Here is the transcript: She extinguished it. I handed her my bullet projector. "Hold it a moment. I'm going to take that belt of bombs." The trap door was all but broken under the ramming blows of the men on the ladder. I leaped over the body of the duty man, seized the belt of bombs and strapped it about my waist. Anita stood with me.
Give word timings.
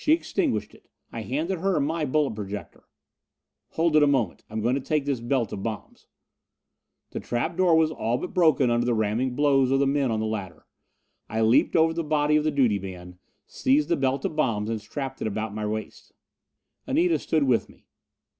She 0.03 0.13
extinguished 0.13 0.73
it. 0.73 0.89
I 1.11 1.21
handed 1.21 1.59
her 1.59 1.79
my 1.79 2.05
bullet 2.05 2.33
projector. 2.33 2.87
"Hold 3.73 3.95
it 3.95 4.01
a 4.01 4.07
moment. 4.07 4.43
I'm 4.49 4.59
going 4.59 4.73
to 4.73 4.81
take 4.81 5.05
that 5.05 5.29
belt 5.29 5.53
of 5.53 5.61
bombs." 5.61 6.07
The 7.11 7.19
trap 7.19 7.55
door 7.55 7.75
was 7.75 7.91
all 7.91 8.17
but 8.17 8.33
broken 8.33 8.71
under 8.71 8.83
the 8.83 8.95
ramming 8.95 9.35
blows 9.35 9.69
of 9.69 9.77
the 9.79 9.85
men 9.85 10.09
on 10.09 10.19
the 10.19 10.25
ladder. 10.25 10.65
I 11.29 11.41
leaped 11.41 11.75
over 11.75 11.93
the 11.93 12.03
body 12.03 12.35
of 12.35 12.43
the 12.43 12.49
duty 12.49 12.79
man, 12.79 13.19
seized 13.45 13.89
the 13.89 13.95
belt 13.95 14.25
of 14.25 14.35
bombs 14.35 14.71
and 14.71 14.81
strapped 14.81 15.21
it 15.21 15.27
about 15.27 15.53
my 15.53 15.67
waist. 15.67 16.13
Anita 16.87 17.19
stood 17.19 17.43
with 17.43 17.69
me. 17.69 17.85